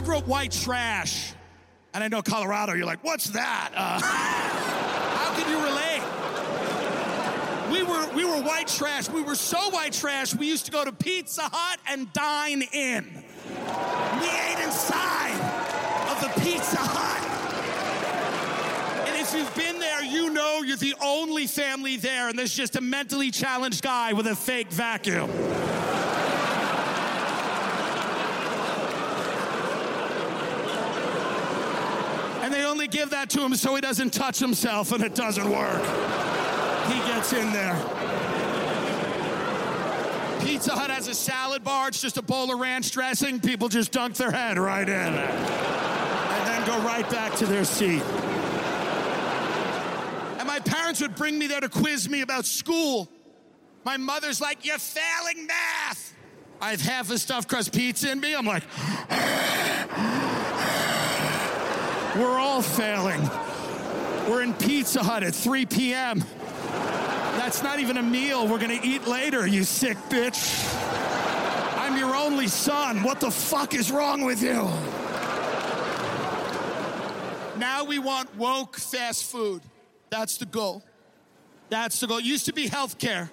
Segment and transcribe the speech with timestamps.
[0.00, 1.32] grew up white trash.
[1.94, 3.72] And I know Colorado, you're like, what's that?
[3.74, 6.02] Uh, how can you relate?
[7.72, 9.08] We were, we were white trash.
[9.08, 13.04] We were so white trash, we used to go to Pizza Hut and dine in.
[13.48, 15.34] We ate inside
[16.10, 17.28] of the Pizza Hut.
[19.08, 22.76] And if you've been there, you know you're the only family there, and there's just
[22.76, 25.30] a mentally challenged guy with a fake vacuum.
[32.42, 35.48] And they only give that to him so he doesn't touch himself and it doesn't
[35.48, 35.82] work.
[36.86, 37.74] He gets in there.
[40.40, 43.40] Pizza Hut has a salad bar, it's just a bowl of ranch dressing.
[43.40, 48.02] People just dunk their head right in and then go right back to their seat.
[50.38, 53.08] And my parents would bring me there to quiz me about school.
[53.84, 56.14] My mother's like, You're failing math.
[56.60, 58.34] I have half a stuffed crust pizza in me.
[58.34, 58.62] I'm like,
[62.52, 63.22] all failing.
[64.28, 66.22] We're in Pizza Hut at 3 p.m.
[67.38, 70.38] That's not even a meal we're gonna eat later, you sick bitch.
[71.78, 73.02] I'm your only son.
[73.04, 74.68] What the fuck is wrong with you?
[77.58, 79.62] Now we want woke fast food.
[80.10, 80.82] That's the goal.
[81.70, 82.18] That's the goal.
[82.18, 83.30] It used to be healthcare.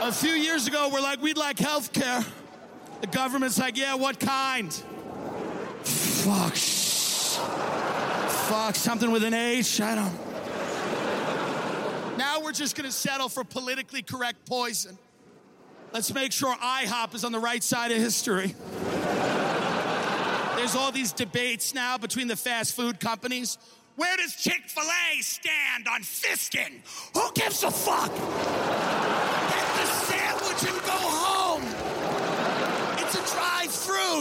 [0.00, 2.26] A few years ago, we're like, we'd like healthcare.
[3.02, 4.82] The government's like, yeah, what kind?
[6.24, 6.54] Fuck.
[8.46, 9.80] Fuck, something with an H.
[9.80, 10.12] I don't.
[12.16, 14.96] Now we're just gonna settle for politically correct poison.
[15.92, 18.54] Let's make sure IHOP is on the right side of history.
[20.56, 23.58] There's all these debates now between the fast food companies.
[23.96, 26.82] Where does Chick fil A stand on fisting?
[27.14, 28.12] Who gives a fuck?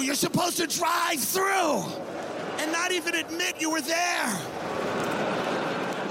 [0.01, 1.83] You're supposed to drive through
[2.59, 4.27] and not even admit you were there.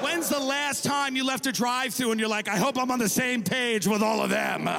[0.03, 2.91] When's the last time you left a drive through and you're like, I hope I'm
[2.91, 4.67] on the same page with all of them?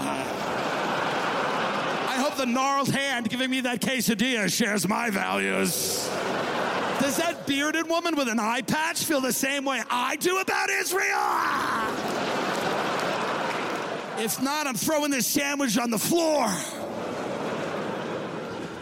[2.12, 6.10] I hope the gnarled hand giving me that quesadilla shares my values.
[7.00, 10.70] Does that bearded woman with an eye patch feel the same way I do about
[10.70, 11.02] Israel?
[14.24, 16.48] If not, I'm throwing this sandwich on the floor.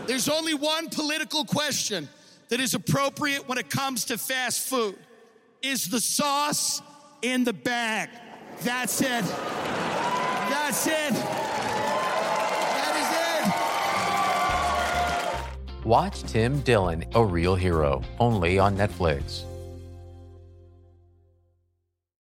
[0.09, 2.09] There's only one political question
[2.47, 4.95] that is appropriate when it comes to fast food.
[5.61, 6.81] Is the sauce
[7.21, 8.09] in the bag?
[8.61, 9.23] That's it.
[10.49, 11.13] That's it.
[12.73, 13.05] That is
[15.77, 15.85] it.
[15.85, 19.43] Watch Tim Dillon, A Real Hero, only on Netflix.